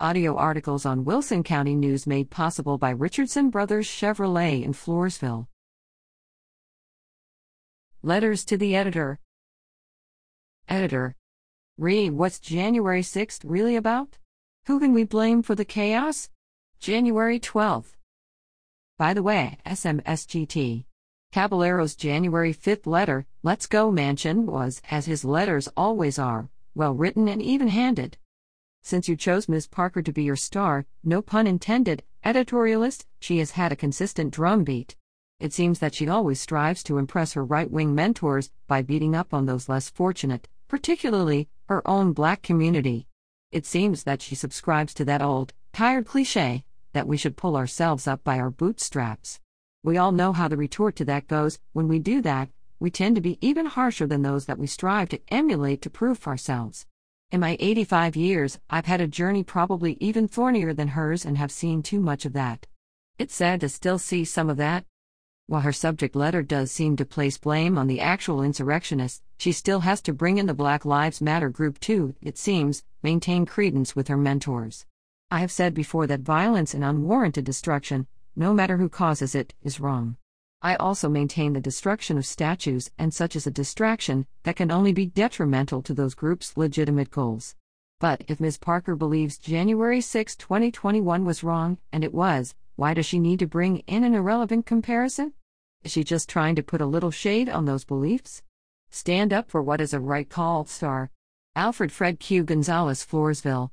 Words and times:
Audio 0.00 0.34
articles 0.34 0.84
on 0.84 1.04
Wilson 1.04 1.44
County 1.44 1.76
News 1.76 2.04
made 2.04 2.28
possible 2.28 2.78
by 2.78 2.90
Richardson 2.90 3.48
Brothers 3.48 3.86
Chevrolet 3.86 4.64
in 4.64 4.72
Floresville. 4.72 5.46
Letters 8.02 8.44
to 8.46 8.56
the 8.56 8.74
Editor 8.74 9.20
Editor. 10.68 11.14
Read 11.78 12.10
what's 12.10 12.40
January 12.40 13.02
6th 13.02 13.42
really 13.44 13.76
about? 13.76 14.18
Who 14.66 14.80
can 14.80 14.94
we 14.94 15.04
blame 15.04 15.44
for 15.44 15.54
the 15.54 15.64
chaos? 15.64 16.28
January 16.80 17.38
12th. 17.38 17.92
By 18.98 19.14
the 19.14 19.22
way, 19.22 19.58
SMSGT. 19.64 20.86
Caballero's 21.32 21.94
January 21.94 22.52
5th 22.52 22.88
letter, 22.88 23.26
Let's 23.44 23.66
Go 23.66 23.92
Mansion, 23.92 24.44
was, 24.44 24.82
as 24.90 25.06
his 25.06 25.24
letters 25.24 25.68
always 25.76 26.18
are, 26.18 26.48
well 26.74 26.94
written 26.94 27.28
and 27.28 27.40
even 27.40 27.68
handed. 27.68 28.18
Since 28.86 29.08
you 29.08 29.16
chose 29.16 29.48
Ms. 29.48 29.66
Parker 29.66 30.02
to 30.02 30.12
be 30.12 30.24
your 30.24 30.36
star, 30.36 30.84
no 31.02 31.22
pun 31.22 31.46
intended, 31.46 32.02
editorialist, 32.22 33.06
she 33.18 33.38
has 33.38 33.52
had 33.52 33.72
a 33.72 33.76
consistent 33.76 34.30
drumbeat. 34.30 34.94
It 35.40 35.54
seems 35.54 35.78
that 35.78 35.94
she 35.94 36.06
always 36.06 36.38
strives 36.38 36.82
to 36.82 36.98
impress 36.98 37.32
her 37.32 37.42
right 37.42 37.70
wing 37.70 37.94
mentors 37.94 38.50
by 38.66 38.82
beating 38.82 39.14
up 39.14 39.32
on 39.32 39.46
those 39.46 39.70
less 39.70 39.88
fortunate, 39.88 40.48
particularly 40.68 41.48
her 41.66 41.80
own 41.88 42.12
black 42.12 42.42
community. 42.42 43.08
It 43.50 43.64
seems 43.64 44.02
that 44.02 44.20
she 44.20 44.34
subscribes 44.34 44.92
to 44.94 45.04
that 45.06 45.22
old, 45.22 45.54
tired 45.72 46.06
cliche 46.06 46.62
that 46.92 47.08
we 47.08 47.16
should 47.16 47.38
pull 47.38 47.56
ourselves 47.56 48.06
up 48.06 48.22
by 48.22 48.38
our 48.38 48.50
bootstraps. 48.50 49.40
We 49.82 49.96
all 49.96 50.12
know 50.12 50.34
how 50.34 50.48
the 50.48 50.58
retort 50.58 50.94
to 50.96 51.06
that 51.06 51.26
goes 51.26 51.58
when 51.72 51.88
we 51.88 52.00
do 52.00 52.20
that, 52.20 52.50
we 52.78 52.90
tend 52.90 53.14
to 53.16 53.22
be 53.22 53.38
even 53.40 53.64
harsher 53.64 54.06
than 54.06 54.20
those 54.20 54.44
that 54.44 54.58
we 54.58 54.66
strive 54.66 55.08
to 55.08 55.20
emulate 55.28 55.80
to 55.82 55.90
prove 55.90 56.26
ourselves. 56.26 56.84
In 57.30 57.40
my 57.40 57.56
85 57.58 58.14
years, 58.14 58.58
I've 58.70 58.86
had 58.86 59.00
a 59.00 59.08
journey 59.08 59.42
probably 59.42 59.96
even 60.00 60.28
thornier 60.28 60.72
than 60.72 60.88
hers 60.88 61.24
and 61.24 61.36
have 61.36 61.50
seen 61.50 61.82
too 61.82 61.98
much 61.98 62.24
of 62.24 62.32
that. 62.34 62.66
It's 63.18 63.34
sad 63.34 63.60
to 63.60 63.68
still 63.68 63.98
see 63.98 64.24
some 64.24 64.48
of 64.48 64.56
that. 64.58 64.84
While 65.46 65.62
her 65.62 65.72
subject 65.72 66.16
letter 66.16 66.42
does 66.42 66.70
seem 66.70 66.96
to 66.96 67.04
place 67.04 67.36
blame 67.36 67.76
on 67.76 67.86
the 67.86 68.00
actual 68.00 68.42
insurrectionists, 68.42 69.20
she 69.36 69.52
still 69.52 69.80
has 69.80 70.00
to 70.02 70.12
bring 70.14 70.38
in 70.38 70.46
the 70.46 70.54
Black 70.54 70.84
Lives 70.84 71.20
Matter 71.20 71.50
group 71.50 71.78
to, 71.80 72.14
it 72.22 72.38
seems, 72.38 72.82
maintain 73.02 73.44
credence 73.46 73.94
with 73.94 74.08
her 74.08 74.16
mentors. 74.16 74.86
I 75.30 75.40
have 75.40 75.52
said 75.52 75.74
before 75.74 76.06
that 76.06 76.20
violence 76.20 76.72
and 76.72 76.84
unwarranted 76.84 77.44
destruction, 77.44 78.06
no 78.36 78.54
matter 78.54 78.78
who 78.78 78.88
causes 78.88 79.34
it, 79.34 79.54
is 79.62 79.80
wrong. 79.80 80.16
I 80.64 80.76
also 80.76 81.10
maintain 81.10 81.52
the 81.52 81.60
destruction 81.60 82.16
of 82.16 82.24
statues 82.24 82.90
and 82.98 83.12
such 83.12 83.36
as 83.36 83.46
a 83.46 83.50
distraction 83.50 84.26
that 84.44 84.56
can 84.56 84.70
only 84.70 84.94
be 84.94 85.04
detrimental 85.04 85.82
to 85.82 85.92
those 85.92 86.14
groups' 86.14 86.56
legitimate 86.56 87.10
goals. 87.10 87.54
But 88.00 88.24
if 88.28 88.40
Ms. 88.40 88.56
Parker 88.56 88.96
believes 88.96 89.36
January 89.36 90.00
6, 90.00 90.34
2021 90.36 91.26
was 91.26 91.44
wrong, 91.44 91.76
and 91.92 92.02
it 92.02 92.14
was, 92.14 92.54
why 92.76 92.94
does 92.94 93.04
she 93.04 93.18
need 93.18 93.40
to 93.40 93.46
bring 93.46 93.80
in 93.80 94.04
an 94.04 94.14
irrelevant 94.14 94.64
comparison? 94.64 95.34
Is 95.82 95.92
she 95.92 96.02
just 96.02 96.30
trying 96.30 96.54
to 96.56 96.62
put 96.62 96.80
a 96.80 96.86
little 96.86 97.10
shade 97.10 97.50
on 97.50 97.66
those 97.66 97.84
beliefs? 97.84 98.42
Stand 98.90 99.34
up 99.34 99.50
for 99.50 99.60
what 99.60 99.82
is 99.82 99.92
a 99.92 100.00
right 100.00 100.30
call, 100.30 100.64
star. 100.64 101.10
Alfred 101.54 101.92
Fred 101.92 102.18
Q. 102.18 102.42
Gonzalez, 102.42 103.04
Floresville. 103.04 103.68